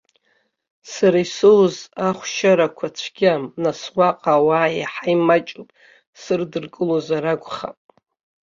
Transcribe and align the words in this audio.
Сара 0.93 1.19
исоуз 1.25 1.75
ахәшьарақәа 2.07 2.87
цәгьам, 2.97 3.43
нас 3.63 3.79
уаҟа 3.97 4.33
ауаа 4.39 4.69
иаҳа 4.79 5.05
имаҷуп, 5.15 5.69
срыдыркылозар 6.21 7.25
акәхап. 7.33 7.77